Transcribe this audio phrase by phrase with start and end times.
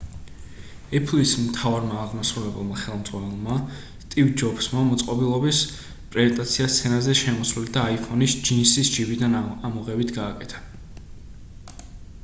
[0.99, 3.57] apple-ის მთავარმა აღმასრულებელმა ხელმძღვანელმა
[4.05, 5.61] სტივ ჯობსმა მოწყობილობის
[6.15, 9.39] პრეზენტაცია სცენაზე შემოსვლით და iphone-ის ჯინსის ჯიბიდან
[9.71, 10.65] ამოღებით გააკეთა